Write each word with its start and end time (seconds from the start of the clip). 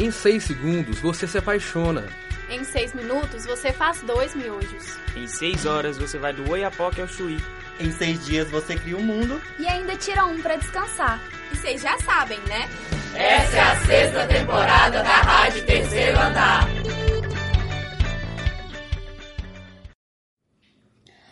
Em 0.00 0.10
6 0.10 0.42
segundos 0.42 0.98
você 0.98 1.24
se 1.24 1.38
apaixona. 1.38 2.04
Em 2.50 2.64
6 2.64 2.94
minutos 2.94 3.46
você 3.46 3.72
faz 3.72 4.02
dois 4.02 4.34
miojos. 4.34 4.98
Em 5.16 5.24
6 5.24 5.66
horas 5.66 5.96
você 5.96 6.18
vai 6.18 6.32
do 6.32 6.50
Oiapoque 6.50 7.00
ao 7.00 7.06
Chuí. 7.06 7.38
Em 7.78 7.92
6 7.92 8.26
dias 8.26 8.50
você 8.50 8.74
cria 8.74 8.96
um 8.96 9.02
mundo. 9.02 9.40
E 9.56 9.68
ainda 9.68 9.94
tira 9.94 10.24
um 10.24 10.42
para 10.42 10.56
descansar. 10.56 11.20
E 11.52 11.56
vocês 11.56 11.80
já 11.80 11.96
sabem, 11.98 12.40
né? 12.40 12.68
Essa 13.14 13.56
é 13.56 13.60
a 13.60 13.76
sexta 13.86 14.26
temporada 14.26 15.00
da 15.00 15.14
Rádio 15.14 15.64
Terceiro 15.64 16.18
Andar. 16.18 16.66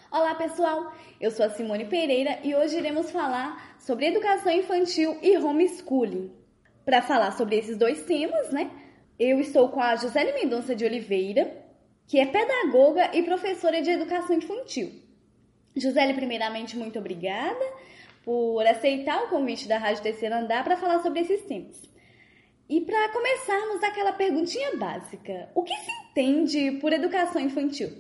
Olá 0.09 0.37
pessoal, 0.37 0.95
eu 1.21 1.33
sou 1.33 1.45
a 1.45 1.51
Simone 1.51 1.87
Pereira 1.87 2.39
e 2.45 2.55
hoje 2.55 2.79
iremos 2.79 3.11
falar 3.11 3.75
sobre 3.81 4.07
educação 4.07 4.53
infantil 4.53 5.19
e 5.21 5.37
homeschooling. 5.37 6.42
Para 6.85 7.03
falar 7.03 7.33
sobre 7.33 7.57
esses 7.57 7.77
dois 7.77 8.03
temas, 8.05 8.51
né? 8.51 8.71
Eu 9.19 9.39
estou 9.41 9.69
com 9.69 9.81
a 9.81 9.95
Gisele 9.97 10.33
Mendonça 10.33 10.75
de 10.75 10.85
Oliveira, 10.85 11.57
que 12.07 12.19
é 12.19 12.27
pedagoga 12.27 13.11
e 13.17 13.23
professora 13.23 13.81
de 13.81 13.91
educação 13.91 14.37
infantil. 14.37 14.91
Gisele, 15.77 16.15
primeiramente, 16.15 16.77
muito 16.77 16.99
obrigada 16.99 17.65
por 18.25 18.67
aceitar 18.67 19.25
o 19.25 19.29
convite 19.29 19.67
da 19.69 19.79
Rádio 19.79 20.03
Terceiro 20.03 20.35
Andar 20.35 20.65
para 20.65 20.77
falar 20.77 21.01
sobre 21.03 21.21
esses 21.21 21.43
temas. 21.43 21.81
E 22.69 22.81
para 22.81 23.13
começarmos 23.13 23.83
aquela 23.83 24.13
perguntinha 24.13 24.77
básica, 24.77 25.51
o 25.55 25.63
que 25.63 25.75
se 25.75 25.91
entende 26.11 26.79
por 26.81 26.93
educação 26.93 27.41
infantil? 27.41 27.91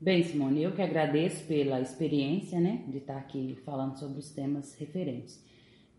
Bem, 0.00 0.22
Simone, 0.22 0.62
eu 0.62 0.72
que 0.72 0.80
agradeço 0.80 1.44
pela 1.44 1.80
experiência 1.80 2.60
né, 2.60 2.84
de 2.86 2.98
estar 2.98 3.16
aqui 3.16 3.58
falando 3.64 3.98
sobre 3.98 4.20
os 4.20 4.30
temas 4.30 4.74
referentes. 4.76 5.42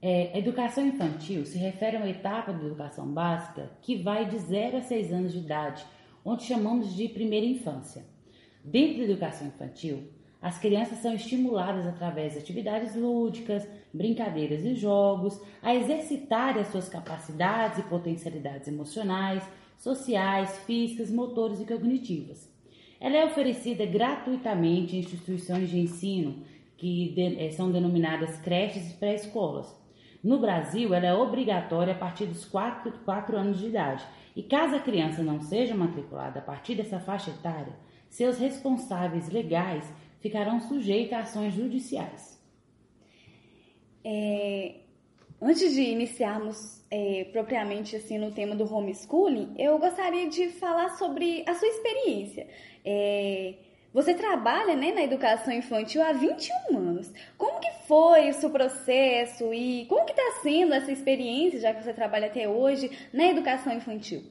É, 0.02 0.38
educação 0.38 0.88
infantil 0.88 1.45
se 1.45 1.58
refere 1.58 1.98
a 1.98 1.99
uma 1.99 2.09
etapa 2.09 2.53
da 2.53 2.66
educação 2.66 3.05
básica 3.05 3.70
que 3.81 3.98
vai 3.98 4.30
de 4.30 4.38
0 4.38 4.77
a 4.77 4.81
6 4.81 5.12
anos 5.12 5.34
de 5.34 5.40
idade, 5.40 5.85
onde 6.23 6.43
chamamos 6.43 6.96
de 6.96 7.10
primeira 7.10 7.46
infância. 7.46 8.05
Dentro 8.63 8.99
da 8.99 9.04
educação 9.04 9.48
infantil, 9.48 10.10
as 10.41 10.57
crianças 10.57 10.99
são 10.99 11.13
estimuladas 11.13 11.85
através 11.85 12.34
de 12.34 12.40
atividades 12.40 12.96
lúdicas, 12.96 13.68
brincadeiras 13.93 14.63
e 14.63 14.73
jogos 14.73 15.41
a 15.62 15.76
exercitarem 15.76 16.62
as 16.62 16.70
suas 16.70 16.88
capacidades 16.88 17.79
e 17.79 17.84
potencialidades 17.84 18.70
emocionais, 18.70 19.43
sociais, 19.77 20.57
físicas, 20.60 21.12
motores 21.12 21.60
e 21.60 21.66
cognitivas. 21.66 22.49
Ela 23.01 23.18
é 23.18 23.26
oferecida 23.26 23.85
gratuitamente 23.85 24.95
em 24.95 24.99
instituições 24.99 25.70
de 25.70 25.79
ensino 25.79 26.43
que 26.77 27.13
eh, 27.18 27.51
são 27.51 27.70
denominadas 27.71 28.38
creches 28.40 28.91
e 28.91 28.93
pré-escolas. 28.93 29.79
No 30.23 30.39
Brasil, 30.39 30.93
ela 30.93 31.05
é 31.05 31.13
obrigatória 31.13 31.93
a 31.93 31.98
partir 31.98 32.25
dos 32.25 32.43
4, 32.45 32.91
4 33.05 33.37
anos 33.37 33.59
de 33.59 33.67
idade. 33.67 34.05
E 34.35 34.43
caso 34.43 34.76
a 34.76 34.79
criança 34.79 35.23
não 35.23 35.39
seja 35.39 35.73
matriculada 35.73 36.39
a 36.39 36.41
partir 36.41 36.76
dessa 36.76 36.99
faixa 36.99 37.31
etária, 37.31 37.73
seus 38.09 38.37
responsáveis 38.37 39.29
legais 39.29 39.85
ficarão 40.20 40.59
sujeitos 40.59 41.13
a 41.13 41.20
ações 41.20 41.53
judiciais. 41.53 42.39
É, 44.03 44.76
antes 45.41 45.73
de 45.73 45.81
iniciarmos 45.81 46.83
é, 46.91 47.26
propriamente 47.31 47.95
assim 47.95 48.17
no 48.17 48.31
tema 48.31 48.55
do 48.55 48.71
homeschooling, 48.71 49.54
eu 49.57 49.77
gostaria 49.77 50.27
de 50.29 50.49
falar 50.49 50.89
sobre 50.98 51.43
a 51.48 51.54
sua 51.54 51.67
experiência. 51.67 52.48
É, 52.83 53.55
você 53.93 54.13
trabalha 54.13 54.76
né, 54.76 54.91
na 54.91 55.04
educação 55.04 55.54
infantil 55.54 56.04
há 56.04 56.11
21 56.13 56.77
anos. 56.77 57.11
Como 57.37 57.59
que 57.59 57.71
foi 57.90 58.29
o 58.29 58.34
seu 58.34 58.51
processo 58.51 59.51
e 59.51 59.87
como 59.87 60.05
que 60.05 60.12
está 60.12 60.41
sendo 60.43 60.76
essa 60.76 60.91
experiência, 60.91 61.59
já 61.59 61.73
que 61.73 61.84
você 61.84 61.91
trabalha 61.91 62.27
até 62.27 62.48
hoje, 62.48 62.91
na 63.12 63.26
educação 63.26 63.73
infantil? 63.73 64.22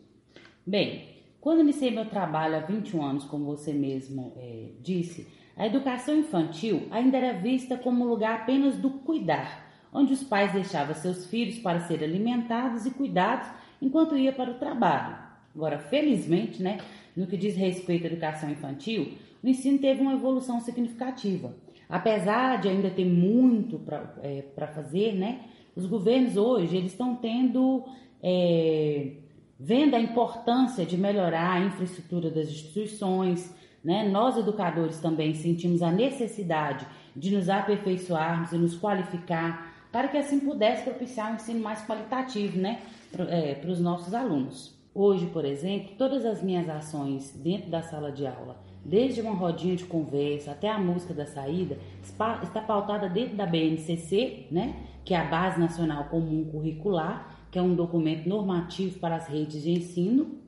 Bem, 0.64 1.08
quando 1.40 1.62
iniciei 1.62 1.90
meu 1.90 2.08
trabalho 2.08 2.54
há 2.54 2.60
21 2.60 3.02
anos, 3.04 3.24
como 3.24 3.46
você 3.46 3.72
mesmo 3.72 4.32
é, 4.36 4.66
disse, 4.80 5.26
a 5.56 5.66
educação 5.66 6.14
infantil 6.14 6.86
ainda 6.92 7.16
era 7.18 7.36
vista 7.36 7.76
como 7.76 8.04
lugar 8.04 8.42
apenas 8.42 8.76
do 8.76 8.90
cuidar, 8.90 9.68
onde 9.92 10.12
os 10.12 10.22
pais 10.22 10.52
deixavam 10.52 10.94
seus 10.94 11.26
filhos 11.26 11.58
para 11.58 11.80
serem 11.80 12.08
alimentados 12.08 12.86
e 12.86 12.92
cuidados 12.92 13.48
enquanto 13.82 14.16
ia 14.16 14.32
para 14.32 14.52
o 14.52 14.58
trabalho. 14.58 15.18
Agora, 15.52 15.80
felizmente, 15.80 16.62
né, 16.62 16.78
no 17.16 17.26
que 17.26 17.36
diz 17.36 17.56
respeito 17.56 18.04
à 18.04 18.06
educação 18.06 18.48
infantil, 18.48 19.14
o 19.42 19.48
ensino 19.48 19.78
teve 19.78 20.00
uma 20.00 20.12
evolução 20.12 20.60
significativa. 20.60 21.52
Apesar 21.88 22.60
de 22.60 22.68
ainda 22.68 22.90
ter 22.90 23.04
muito 23.04 23.78
para 23.78 24.14
é, 24.22 24.44
fazer, 24.74 25.14
né, 25.14 25.40
os 25.74 25.86
governos 25.86 26.36
hoje 26.36 26.76
eles 26.76 26.92
estão 26.92 27.14
tendo 27.16 27.84
é, 28.22 29.12
vendo 29.58 29.94
a 29.94 30.00
importância 30.00 30.84
de 30.84 30.96
melhorar 30.96 31.54
a 31.54 31.60
infraestrutura 31.60 32.30
das 32.30 32.48
instituições, 32.48 33.54
né? 33.82 34.08
Nós 34.08 34.36
educadores 34.36 34.98
também 35.00 35.34
sentimos 35.34 35.82
a 35.82 35.90
necessidade 35.90 36.86
de 37.16 37.34
nos 37.34 37.48
aperfeiçoarmos 37.48 38.52
e 38.52 38.58
nos 38.58 38.76
qualificar 38.76 39.74
para 39.90 40.08
que 40.08 40.16
assim 40.16 40.40
pudesse 40.40 40.82
propiciar 40.82 41.32
um 41.32 41.36
ensino 41.36 41.60
mais 41.60 41.84
qualitativo, 41.86 42.58
né, 42.58 42.82
para 43.10 43.24
é, 43.24 43.60
os 43.66 43.80
nossos 43.80 44.12
alunos. 44.12 44.76
Hoje, 44.94 45.26
por 45.26 45.44
exemplo, 45.44 45.92
todas 45.96 46.26
as 46.26 46.42
minhas 46.42 46.68
ações 46.68 47.32
dentro 47.42 47.70
da 47.70 47.82
sala 47.82 48.12
de 48.12 48.26
aula, 48.26 48.60
desde 48.84 49.20
uma 49.20 49.34
rodinha 49.34 49.76
de 49.76 49.84
conversa 49.84 50.52
até 50.52 50.68
a 50.68 50.78
música 50.78 51.12
da 51.12 51.26
saída, 51.26 51.78
está 52.02 52.60
pautada 52.60 53.08
dentro 53.08 53.36
da 53.36 53.46
BNCC, 53.46 54.46
né, 54.50 54.74
que 55.04 55.14
é 55.14 55.18
a 55.18 55.24
Base 55.24 55.58
Nacional 55.58 56.04
Comum 56.04 56.44
Curricular, 56.44 57.36
que 57.50 57.58
é 57.58 57.62
um 57.62 57.74
documento 57.74 58.28
normativo 58.28 58.98
para 58.98 59.16
as 59.16 59.26
redes 59.26 59.62
de 59.62 59.70
ensino, 59.70 60.38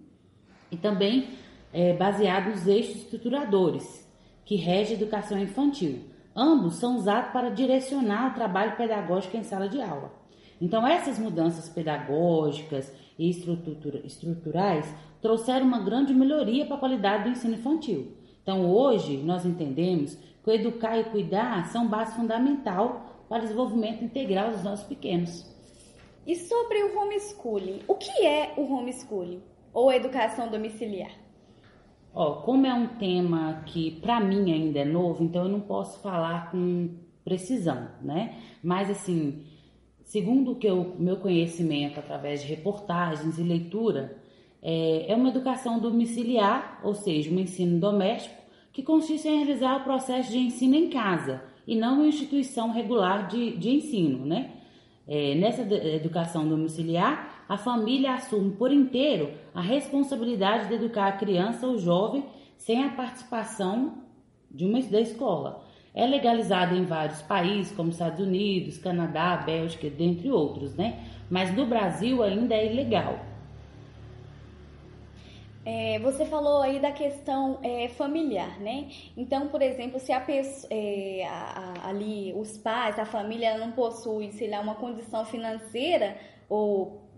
e 0.70 0.76
também 0.76 1.28
é, 1.72 1.92
baseado 1.92 2.50
nos 2.50 2.66
eixos 2.66 2.96
estruturadores, 2.96 4.08
que 4.44 4.56
rege 4.56 4.92
a 4.92 4.97
educação 4.97 5.38
infantil. 5.38 6.00
Ambos 6.34 6.74
são 6.74 6.97
usados 6.97 7.32
para 7.32 7.50
direcionar 7.50 8.30
o 8.30 8.34
trabalho 8.34 8.76
pedagógico 8.76 9.36
em 9.36 9.42
sala 9.42 9.68
de 9.68 9.80
aula. 9.80 10.12
Então, 10.60 10.86
essas 10.86 11.18
mudanças 11.18 11.68
pedagógicas 11.68 12.92
e 13.18 13.30
estrutura, 13.30 14.00
estruturais 14.04 14.94
trouxeram 15.22 15.66
uma 15.66 15.80
grande 15.80 16.14
melhoria 16.14 16.66
para 16.66 16.76
a 16.76 16.78
qualidade 16.78 17.24
do 17.24 17.30
ensino 17.30 17.54
infantil. 17.54 18.12
Então, 18.43 18.71
hoje, 18.71 19.19
nós 19.19 19.45
entendemos 19.45 20.15
que 20.43 20.51
o 20.51 20.53
educar 20.53 20.99
e 20.99 21.05
cuidar 21.05 21.67
são 21.67 21.89
base 21.89 22.15
fundamental 22.17 23.25
para 23.28 23.39
o 23.39 23.43
desenvolvimento 23.43 24.03
integral 24.03 24.51
dos 24.51 24.65
nossos 24.65 24.87
pequenos. 24.87 25.49
E 26.27 26.34
sobre 26.34 26.83
o 26.83 26.99
homeschooling, 26.99 27.81
o 27.87 27.95
que 27.95 28.27
é 28.27 28.55
o 28.56 28.62
homeschooling 28.73 29.43
ou 29.73 29.93
educação 29.93 30.49
domiciliar? 30.49 31.12
Ó, 32.12 32.43
como 32.43 32.67
é 32.67 32.75
um 32.75 32.89
tema 32.99 33.62
que 33.67 33.93
para 34.01 34.21
mim 34.21 34.53
ainda 34.53 34.81
é 34.81 34.84
novo, 34.84 35.22
então 35.22 35.45
eu 35.45 35.49
não 35.49 35.61
posso 35.61 36.01
falar 36.01 36.51
com 36.51 36.91
precisão, 37.25 37.89
né? 38.03 38.37
Mas 38.62 38.91
assim, 38.91 39.45
segundo 40.03 40.53
o 40.53 40.57
que 40.57 40.69
o 40.69 40.97
meu 40.99 41.19
conhecimento 41.19 42.01
através 42.01 42.43
de 42.43 42.49
reportagens 42.49 43.39
e 43.39 43.43
leitura, 43.43 44.19
é, 44.62 45.10
é 45.10 45.15
uma 45.15 45.28
educação 45.28 45.78
domiciliar, 45.78 46.81
ou 46.82 46.94
seja, 46.94 47.31
um 47.31 47.38
ensino 47.38 47.78
doméstico 47.78 48.41
que 48.72 48.82
consiste 48.82 49.28
em 49.28 49.44
realizar 49.44 49.76
o 49.76 49.84
processo 49.84 50.31
de 50.31 50.38
ensino 50.38 50.75
em 50.75 50.88
casa 50.88 51.43
e 51.66 51.75
não 51.75 52.04
em 52.04 52.09
instituição 52.09 52.71
regular 52.71 53.28
de, 53.28 53.56
de 53.56 53.71
ensino, 53.71 54.25
né? 54.25 54.50
É, 55.09 55.34
nessa 55.34 55.62
educação 55.62 56.48
domiciliar, 56.48 57.44
a 57.48 57.56
família 57.56 58.15
assume 58.15 58.53
por 58.53 58.72
inteiro 58.72 59.32
a 59.53 59.60
responsabilidade 59.60 60.69
de 60.69 60.75
educar 60.75 61.09
a 61.09 61.12
criança 61.12 61.66
ou 61.66 61.78
jovem 61.78 62.25
sem 62.56 62.84
a 62.84 62.91
participação 62.91 63.94
de 64.48 64.65
uma 64.65 64.81
da 64.82 65.00
escola. 65.00 65.65
É 65.92 66.06
legalizada 66.06 66.77
em 66.77 66.84
vários 66.84 67.22
países, 67.22 67.72
como 67.72 67.91
Estados 67.91 68.21
Unidos, 68.21 68.78
Canadá, 68.78 69.37
Bélgica, 69.38 69.91
dentre 69.91 70.31
outros, 70.31 70.77
né? 70.77 71.00
Mas 71.28 71.53
no 71.56 71.66
Brasil 71.66 72.22
ainda 72.22 72.54
é 72.54 72.71
ilegal. 72.72 73.29
É, 75.65 75.98
você 75.98 76.24
falou 76.24 76.62
aí 76.62 76.80
da 76.80 76.91
questão 76.91 77.59
é, 77.62 77.89
familiar, 77.89 78.59
né? 78.60 78.89
Então, 79.15 79.48
por 79.48 79.60
exemplo, 79.60 80.01
se 80.01 80.10
a 80.10 80.21
pessoa, 80.21 80.68
é, 80.72 81.27
a, 81.27 81.74
a, 81.84 81.89
ali 81.91 82.33
os 82.34 82.57
pais, 82.57 82.98
a 82.98 83.04
família 83.04 83.59
não 83.59 83.72
possui, 83.72 84.33
sei 84.33 84.48
lá, 84.48 84.60
uma 84.60 84.74
condição 84.77 85.24
financeira 85.27 86.16
ou 86.48 87.10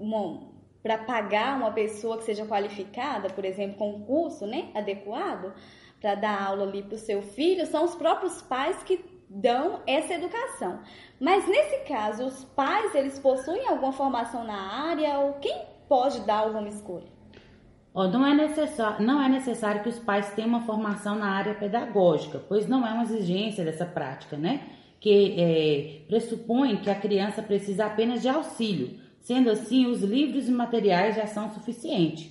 para 0.82 0.98
pagar 0.98 1.56
uma 1.56 1.70
pessoa 1.70 2.18
que 2.18 2.24
seja 2.24 2.44
qualificada, 2.44 3.30
por 3.30 3.44
exemplo, 3.44 3.78
com 3.78 3.90
um 3.90 4.00
curso, 4.04 4.44
né, 4.44 4.70
adequado 4.74 5.54
para 6.00 6.16
dar 6.16 6.42
aula 6.42 6.64
ali 6.64 6.82
para 6.82 6.96
o 6.96 6.98
seu 6.98 7.22
filho, 7.22 7.64
são 7.66 7.84
os 7.84 7.94
próprios 7.94 8.42
pais 8.42 8.82
que 8.82 9.04
dão 9.28 9.80
essa 9.86 10.14
educação. 10.14 10.80
Mas 11.20 11.46
nesse 11.46 11.84
caso, 11.84 12.26
os 12.26 12.44
pais 12.44 12.92
eles 12.96 13.20
possuem 13.20 13.68
alguma 13.68 13.92
formação 13.92 14.42
na 14.42 14.88
área 14.88 15.20
ou 15.20 15.34
quem 15.34 15.64
pode 15.88 16.20
dar 16.22 16.50
o 16.50 16.56
homeschooling? 16.56 17.21
Não, 17.94 18.26
é 18.26 18.34
necessário, 18.34 19.04
não 19.04 19.22
é 19.22 19.28
necessário 19.28 19.82
que 19.82 19.88
os 19.88 19.98
pais 19.98 20.32
tenham 20.34 20.48
uma 20.48 20.62
formação 20.62 21.14
na 21.14 21.30
área 21.30 21.54
pedagógica, 21.54 22.40
pois 22.48 22.66
não 22.66 22.86
é 22.86 22.90
uma 22.90 23.02
exigência 23.02 23.64
dessa 23.64 23.84
prática, 23.84 24.36
né? 24.36 24.62
Que 24.98 25.34
é, 25.38 26.06
pressupõe 26.08 26.76
que 26.76 26.88
a 26.88 26.94
criança 26.94 27.42
precisa 27.42 27.86
apenas 27.86 28.22
de 28.22 28.28
auxílio, 28.28 29.02
Sendo 29.22 29.50
assim, 29.50 29.86
os 29.86 30.02
livros 30.02 30.48
e 30.48 30.50
materiais 30.50 31.14
já 31.14 31.28
são 31.28 31.48
suficientes. 31.50 32.28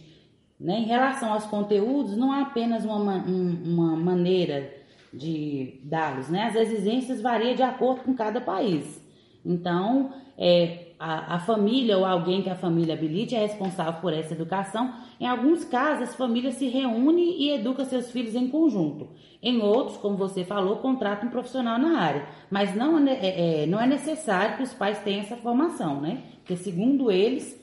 Né? 0.60 0.80
Em 0.80 0.86
relação 0.86 1.32
aos 1.32 1.46
conteúdos, 1.46 2.18
não 2.18 2.34
há 2.34 2.42
apenas 2.42 2.84
uma, 2.84 3.16
uma 3.16 3.96
maneira 3.96 4.74
de 5.14 5.80
dá-los, 5.84 6.30
né? 6.30 6.44
As 6.44 6.56
exigências 6.56 7.22
variam 7.22 7.56
de 7.56 7.64
acordo 7.64 8.02
com 8.02 8.14
cada 8.14 8.40
país. 8.42 9.02
Então, 9.44 10.14
é, 10.38 10.91
a, 11.02 11.36
a, 11.36 11.40
família 11.40 11.98
ou 11.98 12.06
alguém 12.06 12.44
que 12.44 12.50
a 12.50 12.56
família 12.56 12.94
habilite 12.94 13.36
é 13.36 13.40
responsável 13.40 14.00
por 14.00 14.14
essa 14.14 14.36
educação. 14.36 14.94
Em 15.20 15.26
alguns 15.26 15.66
casos, 15.66 16.10
as 16.10 16.16
famílias 16.16 16.54
se 16.54 16.68
reúnem 16.68 17.42
e 17.42 17.50
educam 17.50 17.84
seus 17.86 18.12
filhos 18.12 18.36
em 18.36 18.48
conjunto. 18.48 19.10
Em 19.42 19.60
outros, 19.60 19.98
como 19.98 20.16
você 20.16 20.44
falou, 20.44 20.78
contratam 20.78 21.28
um 21.28 21.32
profissional 21.32 21.80
na 21.80 22.00
área. 22.00 22.28
Mas 22.52 22.76
não 22.76 23.00
é, 23.00 23.14
é, 23.14 23.64
é, 23.64 23.66
não 23.66 23.82
é 23.82 23.88
necessário 23.88 24.58
que 24.58 24.64
os 24.64 24.76
pais 24.76 25.00
tenham 25.00 25.22
essa 25.22 25.36
formação, 25.38 26.00
né? 26.00 26.22
Porque 26.38 26.56
segundo 26.56 27.12
eles, 27.12 27.60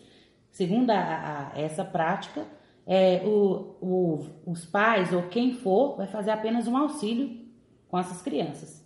segundo 0.50 0.90
a, 0.90 1.52
a, 1.54 1.60
essa 1.60 1.84
prática, 1.84 2.44
é, 2.84 3.22
o, 3.24 3.76
o, 3.80 4.26
os 4.46 4.66
pais 4.66 5.12
ou 5.12 5.22
quem 5.28 5.54
for 5.54 5.96
vai 5.96 6.08
fazer 6.08 6.32
apenas 6.32 6.66
um 6.66 6.76
auxílio 6.76 7.38
com 7.86 7.96
essas 7.96 8.20
crianças. 8.20 8.84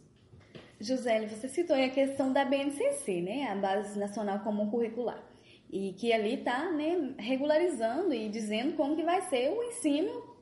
José, 0.83 1.27
você 1.27 1.49
citou 1.49 1.77
a 1.77 1.89
questão 1.89 2.33
da 2.33 2.45
BNCC, 2.45 3.21
né, 3.21 3.49
a 3.51 3.55
Base 3.55 3.99
Nacional 3.99 4.41
Comum 4.41 4.69
Curricular, 4.69 5.23
e 5.71 5.93
que 5.93 6.13
ali 6.13 6.35
está 6.35 6.71
né, 6.73 7.15
regularizando 7.19 8.13
e 8.13 8.29
dizendo 8.29 8.75
como 8.77 8.97
que 8.97 9.03
vai 9.05 9.21
ser 9.23 9.51
o 9.51 9.63
ensino 9.63 10.33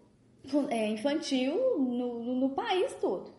é, 0.70 0.88
infantil 0.88 1.78
no, 1.78 2.24
no, 2.24 2.34
no 2.36 2.50
país 2.50 2.94
todo. 2.94 3.32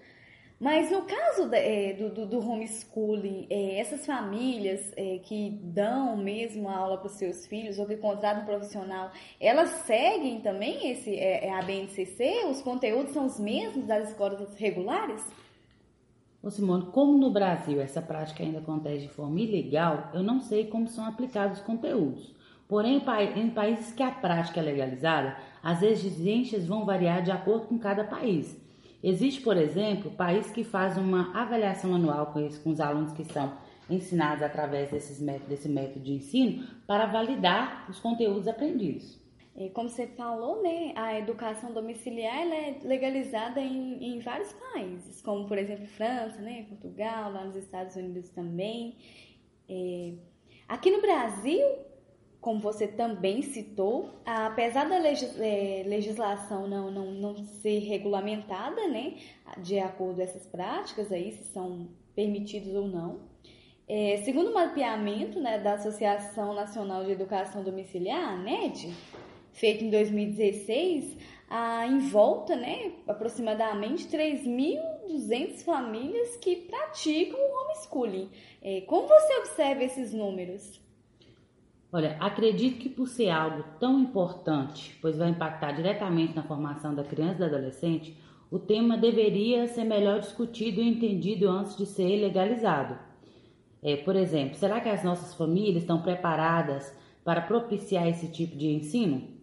Mas 0.59 0.91
no 0.91 1.01
caso 1.01 1.49
é, 1.51 1.93
do, 1.93 2.11
do, 2.11 2.25
do, 2.27 2.39
homeschooling, 2.39 3.47
é, 3.49 3.79
essas 3.79 4.05
famílias 4.05 4.93
que 5.23 5.59
dão 5.63 6.15
mesmo 6.15 6.69
a 6.69 6.77
aula 6.77 6.99
para 6.99 7.07
os 7.07 7.13
seus 7.13 7.47
filhos 7.47 7.79
ou 7.79 7.87
que 7.87 7.97
contratam 7.97 8.43
um 8.43 8.45
profissional, 8.45 9.11
elas 9.39 9.69
seguem 9.87 10.39
também 10.39 10.91
esse, 10.91 11.19
a 11.49 11.63
BNCC? 11.63 12.45
Os 12.45 12.61
conteúdos 12.61 13.11
são 13.11 13.25
os 13.25 13.39
mesmos 13.39 13.87
das 13.87 14.09
escolas 14.09 14.53
regulares? 14.55 15.25
Ô 16.43 16.49
Simone, 16.49 16.87
como 16.91 17.19
no 17.19 17.29
Brasil 17.29 17.79
essa 17.79 18.01
prática 18.01 18.41
ainda 18.41 18.57
acontece 18.57 19.03
de 19.03 19.09
forma 19.09 19.39
ilegal, 19.39 20.09
eu 20.11 20.23
não 20.23 20.41
sei 20.41 20.65
como 20.65 20.87
são 20.87 21.05
aplicados 21.05 21.59
os 21.59 21.63
conteúdos. 21.63 22.33
Porém, 22.67 22.99
em 23.35 23.49
países 23.51 23.93
que 23.93 24.01
a 24.01 24.09
prática 24.09 24.59
é 24.59 24.63
legalizada, 24.63 25.37
as 25.61 25.83
exigências 25.83 26.65
vão 26.65 26.83
variar 26.83 27.21
de 27.21 27.29
acordo 27.29 27.67
com 27.67 27.77
cada 27.77 28.03
país. 28.03 28.59
Existe, 29.03 29.41
por 29.41 29.55
exemplo, 29.55 30.09
país 30.09 30.49
que 30.49 30.63
faz 30.63 30.97
uma 30.97 31.31
avaliação 31.39 31.93
anual 31.93 32.27
com, 32.27 32.49
com 32.63 32.71
os 32.71 32.79
alunos 32.79 33.13
que 33.13 33.23
são 33.25 33.53
ensinados 33.87 34.41
através 34.41 34.89
desses 34.89 35.21
métodos, 35.21 35.49
desse 35.49 35.69
método 35.69 35.99
de 35.99 36.13
ensino 36.13 36.65
para 36.87 37.05
validar 37.05 37.85
os 37.87 37.99
conteúdos 37.99 38.47
aprendidos. 38.47 39.20
É, 39.55 39.67
como 39.69 39.89
você 39.89 40.07
falou, 40.07 40.63
né, 40.63 40.93
a 40.95 41.19
educação 41.19 41.73
domiciliar 41.73 42.47
é 42.47 42.79
legalizada 42.83 43.59
em, 43.59 44.15
em, 44.15 44.19
vários 44.19 44.53
países, 44.53 45.21
como 45.21 45.45
por 45.45 45.57
exemplo 45.57 45.85
França, 45.87 46.39
né, 46.41 46.65
Portugal, 46.69 47.33
lá 47.33 47.43
nos 47.43 47.55
Estados 47.57 47.95
Unidos 47.97 48.29
também. 48.29 48.95
É, 49.67 50.13
aqui 50.69 50.89
no 50.89 51.01
Brasil, 51.01 51.59
como 52.39 52.61
você 52.61 52.87
também 52.87 53.41
citou, 53.41 54.21
apesar 54.25 54.87
da 54.87 54.97
legis, 54.97 55.37
é, 55.37 55.83
legislação 55.85 56.67
não, 56.67 56.89
não, 56.89 57.11
não 57.11 57.35
ser 57.45 57.79
regulamentada, 57.79 58.87
né, 58.87 59.17
de 59.57 59.79
acordo 59.79 60.15
com 60.15 60.21
essas 60.21 60.47
práticas 60.47 61.11
aí, 61.11 61.33
se 61.33 61.43
são 61.51 61.89
permitidos 62.15 62.73
ou 62.73 62.87
não, 62.87 63.29
é, 63.87 64.21
segundo 64.23 64.51
o 64.51 64.53
mapeamento 64.53 65.41
né, 65.41 65.59
da 65.59 65.73
Associação 65.73 66.53
Nacional 66.53 67.03
de 67.03 67.11
Educação 67.11 67.61
Domiciliar, 67.61 68.39
ANED, 68.39 68.89
feito 69.53 69.83
em 69.83 69.89
2016, 69.89 71.17
ah, 71.49 71.85
em 71.85 71.99
volta, 71.99 72.55
né, 72.55 72.93
aproximadamente 73.07 74.07
3.200 74.07 75.63
famílias 75.63 76.37
que 76.37 76.55
praticam 76.55 77.39
o 77.39 77.65
homeschooling. 77.65 78.29
É, 78.61 78.81
como 78.81 79.07
você 79.07 79.37
observa 79.39 79.83
esses 79.83 80.13
números? 80.13 80.79
Olha, 81.93 82.15
acredito 82.21 82.79
que 82.79 82.87
por 82.87 83.07
ser 83.07 83.29
algo 83.29 83.65
tão 83.77 83.99
importante, 83.99 84.97
pois 85.01 85.17
vai 85.17 85.29
impactar 85.29 85.73
diretamente 85.73 86.33
na 86.33 86.43
formação 86.43 86.95
da 86.95 87.03
criança 87.03 87.35
e 87.35 87.37
do 87.49 87.55
adolescente, 87.55 88.17
o 88.49 88.57
tema 88.57 88.97
deveria 88.97 89.67
ser 89.67 89.83
melhor 89.83 90.21
discutido 90.21 90.81
e 90.81 90.87
entendido 90.87 91.49
antes 91.49 91.75
de 91.75 91.85
ser 91.85 92.15
legalizado. 92.15 92.97
É, 93.83 93.97
por 93.97 94.15
exemplo, 94.15 94.55
será 94.55 94.79
que 94.79 94.87
as 94.87 95.03
nossas 95.03 95.33
famílias 95.33 95.83
estão 95.83 96.01
preparadas 96.01 96.95
para 97.25 97.41
propiciar 97.41 98.07
esse 98.07 98.29
tipo 98.29 98.55
de 98.55 98.67
ensino? 98.67 99.40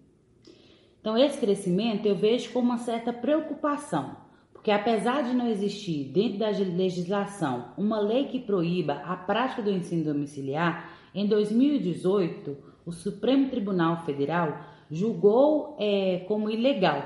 Então, 1.08 1.16
esse 1.16 1.38
crescimento 1.38 2.04
eu 2.04 2.14
vejo 2.14 2.52
com 2.52 2.58
uma 2.58 2.76
certa 2.76 3.14
preocupação, 3.14 4.14
porque 4.52 4.70
apesar 4.70 5.22
de 5.22 5.34
não 5.34 5.48
existir 5.48 6.04
dentro 6.12 6.38
da 6.38 6.50
legislação 6.50 7.72
uma 7.78 7.98
lei 7.98 8.26
que 8.26 8.38
proíba 8.38 8.92
a 9.06 9.16
prática 9.16 9.62
do 9.62 9.70
ensino 9.70 10.04
domiciliar, 10.04 10.92
em 11.14 11.26
2018 11.26 12.54
o 12.84 12.92
Supremo 12.92 13.48
Tribunal 13.48 14.04
Federal 14.04 14.60
julgou 14.90 15.78
é, 15.80 16.26
como 16.28 16.50
ilegal, 16.50 17.02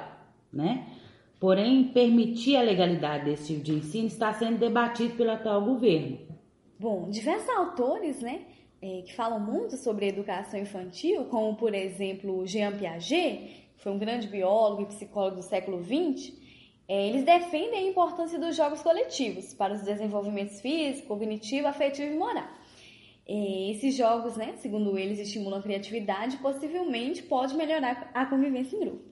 né? 0.52 0.84
Porém, 1.38 1.84
permitir 1.84 2.56
a 2.56 2.62
legalidade 2.62 3.26
desse 3.26 3.54
tipo 3.54 3.62
de 3.62 3.74
ensino 3.74 4.08
está 4.08 4.32
sendo 4.32 4.58
debatido 4.58 5.14
pelo 5.14 5.30
atual 5.30 5.64
governo. 5.64 6.18
Bom, 6.76 7.08
diversos 7.08 7.48
autores, 7.50 8.20
né, 8.20 8.46
é, 8.82 9.02
que 9.02 9.14
falam 9.14 9.38
muito 9.38 9.76
sobre 9.76 10.08
educação 10.08 10.58
infantil, 10.58 11.26
como 11.26 11.54
por 11.54 11.72
exemplo 11.72 12.44
Jean 12.44 12.72
Piaget, 12.72 13.61
foi 13.82 13.90
um 13.90 13.98
grande 13.98 14.28
biólogo 14.28 14.82
e 14.82 14.86
psicólogo 14.86 15.36
do 15.36 15.42
século 15.42 15.82
XX, 15.82 16.32
é, 16.88 17.08
eles 17.08 17.24
defendem 17.24 17.80
a 17.80 17.90
importância 17.90 18.38
dos 18.38 18.56
jogos 18.56 18.80
coletivos 18.80 19.52
para 19.54 19.74
os 19.74 19.82
desenvolvimentos 19.82 20.60
físico, 20.60 21.08
cognitivo, 21.08 21.66
afetivo 21.66 22.12
e 22.12 22.16
moral. 22.16 22.48
É, 23.26 23.70
esses 23.70 23.96
jogos, 23.96 24.36
né, 24.36 24.54
segundo 24.58 24.96
eles, 24.96 25.18
estimulam 25.18 25.58
a 25.58 25.62
criatividade 25.62 26.36
e 26.36 26.38
possivelmente 26.38 27.22
pode 27.22 27.54
melhorar 27.54 28.10
a 28.14 28.26
convivência 28.26 28.76
em 28.76 28.80
grupo. 28.80 29.04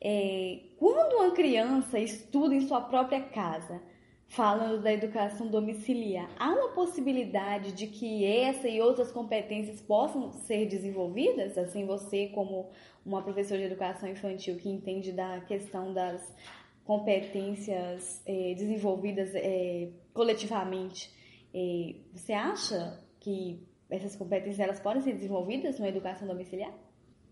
É, 0.00 0.60
quando 0.78 1.16
uma 1.16 1.32
criança 1.32 1.98
estuda 1.98 2.54
em 2.54 2.66
sua 2.66 2.80
própria 2.80 3.20
casa, 3.20 3.82
falando 4.30 4.80
da 4.80 4.92
educação 4.92 5.48
domiciliar, 5.48 6.30
há 6.38 6.50
uma 6.50 6.68
possibilidade 6.68 7.72
de 7.72 7.88
que 7.88 8.24
essa 8.24 8.68
e 8.68 8.80
outras 8.80 9.10
competências 9.10 9.80
possam 9.80 10.30
ser 10.30 10.66
desenvolvidas? 10.66 11.58
Assim, 11.58 11.84
você, 11.84 12.28
como 12.28 12.70
uma 13.04 13.22
professora 13.22 13.58
de 13.58 13.66
educação 13.66 14.08
infantil 14.08 14.56
que 14.56 14.68
entende 14.68 15.10
da 15.10 15.40
questão 15.40 15.92
das 15.92 16.32
competências 16.84 18.22
é, 18.24 18.54
desenvolvidas 18.54 19.34
é, 19.34 19.90
coletivamente, 20.14 21.12
é, 21.52 21.96
você 22.12 22.32
acha 22.32 23.02
que 23.18 23.66
essas 23.90 24.14
competências 24.14 24.60
elas 24.60 24.78
podem 24.78 25.02
ser 25.02 25.14
desenvolvidas 25.14 25.80
na 25.80 25.88
educação 25.88 26.28
domiciliar? 26.28 26.72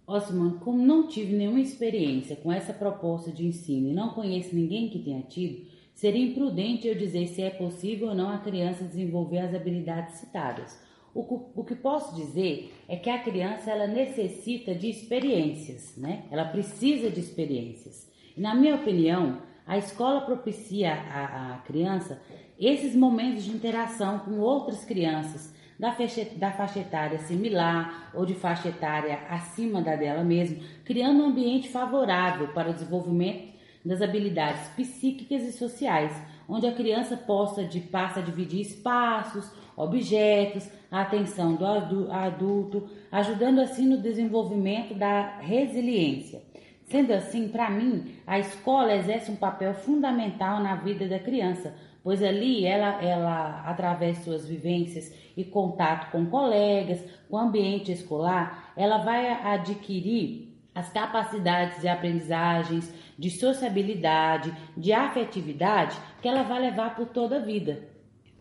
Osman, 0.05 0.59
como 0.59 0.85
não 0.85 1.07
tive 1.07 1.37
nenhuma 1.37 1.61
experiência 1.61 2.35
com 2.35 2.51
essa 2.51 2.73
proposta 2.73 3.31
de 3.31 3.47
ensino 3.47 3.89
e 3.89 3.95
não 3.95 4.15
conheço 4.15 4.53
ninguém 4.53 4.89
que 4.89 4.99
tenha 4.99 5.23
tido, 5.23 5.78
Seria 5.99 6.25
imprudente 6.25 6.87
eu 6.87 6.95
dizer 6.95 7.27
se 7.27 7.43
é 7.43 7.51
possível 7.51 8.11
ou 8.11 8.15
não 8.15 8.31
a 8.31 8.39
criança 8.39 8.85
desenvolver 8.85 9.41
as 9.41 9.53
habilidades 9.53 10.15
citadas. 10.15 10.81
O, 11.13 11.65
que 11.65 11.75
posso 11.75 12.15
dizer 12.15 12.73
é 12.87 12.95
que 12.95 13.11
a 13.11 13.19
criança 13.19 13.73
ela 13.73 13.89
necessita 13.89 14.77
de 14.77 14.89
experiências, 14.89 15.97
né? 15.97 16.23
Ela 16.31 16.45
precisa 16.45 17.11
de 17.11 17.19
experiências. 17.19 18.09
E 18.37 18.41
na 18.41 18.55
minha 18.55 18.77
opinião, 18.77 19.43
a 19.67 19.77
escola 19.77 20.21
propicia 20.21 20.93
à, 20.93 21.55
à 21.55 21.59
criança 21.63 22.23
esses 22.57 22.95
momentos 22.95 23.43
de 23.43 23.51
interação 23.51 24.21
com 24.21 24.39
outras 24.39 24.85
crianças 24.85 25.53
da 25.77 25.91
faixa, 25.91 26.25
da 26.37 26.53
faixa 26.53 26.79
etária 26.79 27.19
similar 27.19 28.13
ou 28.15 28.25
de 28.25 28.35
faixa 28.35 28.69
etária 28.69 29.19
acima 29.29 29.83
da 29.83 29.97
dela 29.97 30.23
mesma, 30.23 30.63
criando 30.85 31.25
um 31.25 31.31
ambiente 31.31 31.69
favorável 31.69 32.53
para 32.53 32.71
o 32.71 32.73
desenvolvimento 32.73 33.58
das 33.89 34.03
habilidades 34.03 34.69
psíquicas 34.77 35.43
e 35.43 35.53
sociais, 35.53 36.13
onde 36.47 36.67
a 36.67 36.75
criança 36.75 37.17
possa 37.17 37.65
de, 37.65 37.81
passa 37.81 38.21
a 38.21 38.23
dividir 38.23 38.61
espaços, 38.61 39.51
objetos, 39.75 40.69
a 40.91 41.01
atenção 41.01 41.55
do 41.55 42.13
adulto, 42.13 42.89
ajudando 43.11 43.61
assim 43.61 43.87
no 43.87 43.99
desenvolvimento 43.99 44.95
da 44.95 45.39
resiliência. 45.39 46.43
Sendo 46.85 47.13
assim, 47.13 47.49
para 47.49 47.71
mim, 47.71 48.15
a 48.27 48.39
escola 48.39 48.95
exerce 48.95 49.31
um 49.31 49.37
papel 49.37 49.75
fundamental 49.75 50.63
na 50.63 50.75
vida 50.77 51.07
da 51.07 51.19
criança, 51.19 51.75
pois 52.03 52.23
ali 52.23 52.65
ela, 52.65 53.03
ela 53.03 53.63
através 53.67 54.19
de 54.19 54.25
suas 54.25 54.47
vivências 54.47 55.15
e 55.37 55.45
contato 55.45 56.11
com 56.11 56.27
colegas, 56.27 57.03
com 57.29 57.37
o 57.37 57.41
ambiente 57.41 57.93
escolar, 57.93 58.73
ela 58.77 58.99
vai 58.99 59.31
adquirir 59.31 60.48
as 60.79 60.93
capacidades 60.93 61.81
de 61.81 61.89
aprendizagens, 61.89 62.95
de 63.19 63.31
sociabilidade, 63.31 64.57
de 64.77 64.93
afetividade 64.93 65.99
que 66.23 66.29
ela 66.29 66.45
vai 66.45 66.61
levar 66.61 66.95
por 66.95 67.07
toda 67.07 67.39
a 67.39 67.41
vida. 67.41 67.89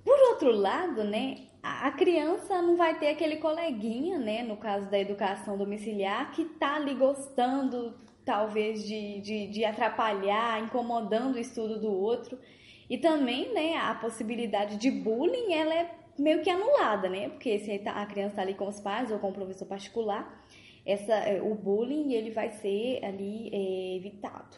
Por 0.06 0.18
outro 0.30 0.52
lado, 0.52 1.04
né, 1.04 1.38
a 1.64 1.90
criança 1.92 2.62
não 2.62 2.78
vai 2.78 3.00
ter 3.00 3.08
aquele 3.08 3.38
coleguinha, 3.38 4.20
né, 4.20 4.44
no 4.44 4.56
caso 4.56 4.88
da 4.88 5.00
educação 5.00 5.58
domiciliar, 5.58 6.32
que 6.32 6.46
tá 6.46 6.76
ali 6.76 6.94
gostando, 6.94 7.96
talvez, 8.24 8.88
de, 8.88 9.20
de, 9.20 9.48
de 9.48 9.66
atrapalhar, 9.66 10.62
incomodando 10.64 11.36
o 11.36 11.40
estudo 11.40 11.80
do 11.80 11.92
outro. 11.92 12.38
E 12.88 13.00
também, 13.00 13.52
né, 13.52 13.78
a 13.78 13.96
possibilidade 13.96 14.78
de 14.78 14.92
bullying, 14.92 15.54
ela 15.54 15.74
é 15.74 15.92
meio 16.20 16.44
que 16.44 16.52
anulada, 16.52 17.10
né? 17.10 17.30
Porque 17.30 17.58
se 17.58 17.80
tá, 17.80 17.94
a 17.94 18.06
criança 18.06 18.34
está 18.34 18.42
ali 18.44 18.54
com 18.54 18.68
os 18.68 18.80
pais 18.80 19.12
ou 19.12 19.18
com 19.18 19.30
o 19.30 19.34
professor 19.34 19.68
particular, 19.68 20.46
essa, 20.88 21.14
é, 21.14 21.42
o 21.42 21.54
bullying 21.54 22.14
ele 22.14 22.32
vai 22.32 22.50
ser 22.50 23.04
ali 23.04 23.50
é, 23.54 23.98
evitado, 23.98 24.58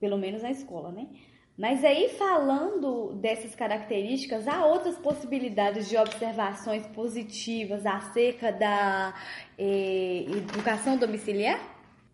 pelo 0.00 0.16
menos 0.16 0.42
na 0.42 0.50
escola, 0.50 0.90
né? 0.90 1.06
Mas 1.56 1.84
aí, 1.84 2.08
falando 2.08 3.14
dessas 3.14 3.54
características, 3.54 4.48
há 4.48 4.66
outras 4.66 4.98
possibilidades 4.98 5.88
de 5.88 5.96
observações 5.96 6.84
positivas 6.88 7.86
acerca 7.86 8.50
da 8.50 9.14
eh, 9.56 10.24
educação 10.28 10.96
domiciliar? 10.96 11.60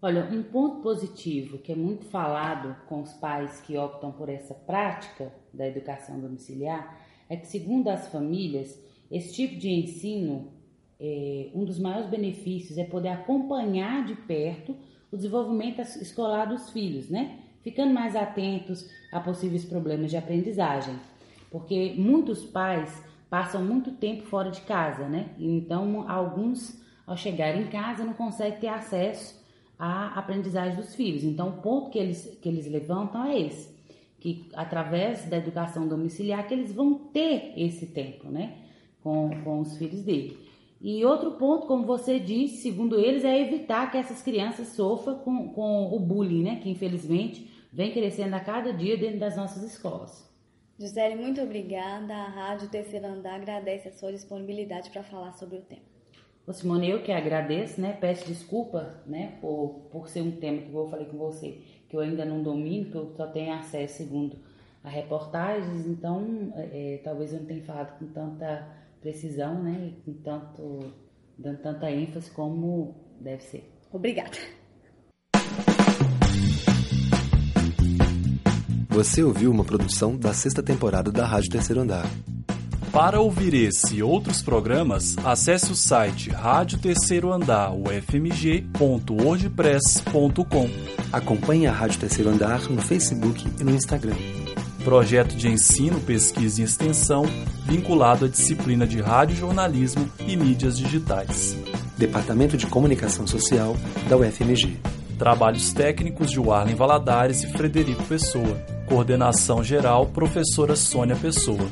Olha, 0.03 0.25
um 0.31 0.43
ponto 0.43 0.83
positivo 0.83 1.57
que 1.57 1.73
é 1.73 1.75
muito 1.75 2.05
falado 2.05 2.77
com 2.87 3.01
os 3.01 3.15
pais 3.15 3.63
que 3.63 3.79
optam 3.79 4.13
por 4.13 4.29
essa 4.29 4.55
prática 4.55 5.33
da 5.55 5.67
educação 5.67 6.21
domiciliar 6.21 7.01
é 7.27 7.37
que, 7.37 7.47
segundo 7.47 7.89
as 7.89 8.09
famílias, 8.09 8.79
esse 9.11 9.33
tipo 9.33 9.57
de 9.57 9.71
ensino, 9.71 10.53
eh, 11.01 11.51
um 11.55 11.65
dos 11.65 11.79
maiores 11.79 12.09
benefícios 12.09 12.79
é 12.79 12.85
poder 12.85 13.09
acompanhar 13.09 14.05
de 14.05 14.15
perto 14.15 14.77
o 15.11 15.17
desenvolvimento 15.17 15.81
escolar 15.81 16.45
dos 16.47 16.71
filhos, 16.71 17.09
né? 17.09 17.39
ficando 17.63 17.93
mais 17.93 18.17
atentos 18.17 18.89
a 19.13 19.21
possíveis 19.21 19.65
problemas 19.65 20.11
de 20.11 20.17
aprendizagem, 20.17 20.95
porque 21.51 21.95
muitos 21.97 22.45
pais 22.45 23.03
passam 23.29 23.65
muito 23.65 23.93
tempo 23.93 24.25
fora 24.25 24.51
de 24.51 24.61
casa, 24.63 25.09
né? 25.09 25.29
Então, 25.39 26.09
alguns, 26.09 26.81
ao 27.07 27.17
chegar 27.17 27.57
em 27.57 27.67
casa, 27.69 28.05
não 28.05 28.13
conseguem 28.13 28.59
ter 28.59 28.69
acesso 28.69 29.41
à 29.79 30.19
aprendizagem 30.19 30.77
dos 30.77 30.95
filhos. 30.95 31.23
Então, 31.23 31.49
o 31.49 31.63
ponto 31.63 31.91
que 31.91 31.99
eles, 31.99 32.39
que 32.43 32.49
eles 32.49 32.67
levantam 32.67 33.25
é 33.25 33.41
esse, 33.41 33.73
que 34.19 34.49
através 34.55 35.27
da 35.27 35.37
educação 35.37 35.87
domiciliar 35.87 36.47
que 36.49 36.55
eles 36.55 36.73
vão 36.73 36.95
ter 36.95 37.53
esse 37.57 37.87
tempo, 37.87 38.29
né? 38.29 38.57
Com, 39.03 39.31
com 39.45 39.61
os 39.61 39.79
filhos 39.79 40.03
dele. 40.03 40.50
E 40.81 41.05
outro 41.05 41.33
ponto, 41.33 41.67
como 41.67 41.85
você 41.85 42.19
disse, 42.19 42.63
segundo 42.63 42.99
eles, 42.99 43.23
é 43.23 43.39
evitar 43.39 43.91
que 43.91 43.99
essas 43.99 44.23
crianças 44.23 44.69
sofram 44.69 45.19
com, 45.19 45.49
com 45.51 45.95
o 45.95 46.01
bullying, 46.01 46.43
né? 46.43 46.57
Que 46.57 46.71
infelizmente 46.71 47.51
vem 47.71 47.93
crescendo 47.93 48.35
a 48.35 48.41
cada 48.41 48.73
dia 48.73 48.97
dentro 48.97 49.19
das 49.19 49.37
nossas 49.37 49.63
escolas. 49.63 50.29
Gisele, 50.79 51.17
muito 51.17 51.43
obrigada. 51.43 52.15
A 52.15 52.29
Rádio 52.29 52.71
Terceiro 52.71 53.07
Andar 53.07 53.35
agradece 53.35 53.89
a 53.89 53.93
sua 53.93 54.11
disponibilidade 54.11 54.89
para 54.89 55.03
falar 55.03 55.33
sobre 55.35 55.59
o 55.59 55.61
tema. 55.61 55.83
Ô 56.47 56.53
Simone, 56.55 56.89
eu 56.89 57.03
que 57.03 57.13
agradeço, 57.13 57.79
né? 57.79 57.93
Peço 58.01 58.27
desculpa, 58.27 59.03
né, 59.07 59.37
por, 59.43 59.83
por 59.93 60.09
ser 60.09 60.23
um 60.23 60.33
tema 60.33 60.63
que 60.63 60.73
eu 60.73 60.89
falei 60.89 61.07
com 61.07 61.19
você, 61.19 61.61
que 61.89 61.95
eu 61.95 62.01
ainda 62.01 62.25
não 62.25 62.43
domino, 62.43 62.91
que 62.91 62.97
eu 62.97 63.13
só 63.15 63.27
tenho 63.27 63.53
acesso 63.53 63.99
segundo 63.99 64.39
a 64.83 64.89
reportagens, 64.89 65.87
então 65.87 66.53
é, 66.57 66.95
é 66.95 67.01
talvez 67.05 67.35
eu 67.35 67.41
não 67.41 67.47
tenha 67.47 67.63
falado 67.63 67.99
com 67.99 68.07
tanta 68.07 68.67
precisão, 69.01 69.63
né, 69.63 69.93
com 70.05 70.13
tanto, 70.15 70.93
dando 71.39 71.59
tanta 71.59 71.91
ênfase 71.91 72.31
como 72.31 72.95
deve 73.21 73.43
ser. 73.43 73.71
Obrigada. 73.93 74.37
Você 78.89 79.23
ouviu 79.23 79.51
uma 79.51 79.65
produção 79.65 80.17
da 80.17 80.35
sexta 80.35 80.63
temporada 80.63 81.11
da 81.11 81.25
Rádio 81.25 81.51
Terceiro 81.51 81.81
Andar. 81.81 82.05
Para 82.93 83.21
ouvir 83.21 83.55
esse 83.55 83.97
e 83.97 84.03
outros 84.03 84.43
programas, 84.43 85.17
acesse 85.25 85.71
o 85.71 85.77
site 85.77 86.31
Rádio 86.31 86.81
Terceiro 86.81 87.33
Andar, 87.33 87.73
ufmg.wordpress.com. 87.73 90.69
Acompanhe 91.13 91.69
a 91.69 91.73
Rádio 91.73 92.01
Terceiro 92.01 92.31
Andar 92.31 92.69
no 92.69 92.83
Facebook 92.83 93.47
e 93.61 93.65
no 93.65 93.71
Instagram. 93.71 94.17
Projeto 94.85 95.37
de 95.37 95.47
ensino, 95.49 96.01
pesquisa 96.01 96.63
e 96.63 96.65
extensão 96.65 97.25
vinculado 97.67 98.25
à 98.25 98.29
disciplina 98.29 98.87
de 98.87 99.01
rádio 99.01 99.37
jornalismo 99.37 100.11
e 100.27 100.37
mídias 100.37 100.79
digitais. 100.79 101.55
Departamento 101.99 102.57
de 102.57 102.67
Comunicação 102.67 103.27
Social 103.27 103.77
da 104.09 104.17
UFMG. 104.17 104.79
Trabalhos 105.19 105.75
técnicos 105.75 106.31
de 106.31 106.41
Warlen 106.41 106.75
Valadares 106.75 107.43
e 107.43 107.49
Frederico 107.49 108.03
Pessoa. 108.05 108.57
Coordenação 108.87 109.63
geral, 109.63 110.07
professora 110.07 110.75
Sônia 110.75 111.15
Pessoa. 111.15 111.69